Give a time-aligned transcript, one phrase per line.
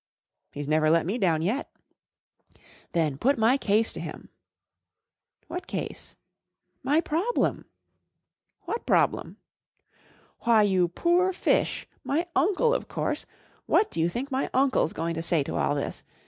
[0.55, 1.69] "He's never let me down yet.""
[2.93, 4.29] Then put my case to him*"
[4.85, 6.15] * What case?"
[6.81, 7.65] 1 My problem.""
[8.65, 9.37] What problem?
[9.37, 9.95] ff'
[10.47, 13.27] Why, you poor fish, my uncle, of course.
[13.67, 16.01] What do you think my uncle's going to say to all this